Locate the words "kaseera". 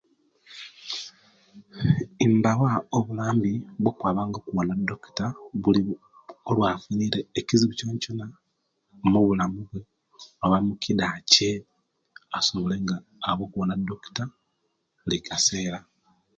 15.27-15.79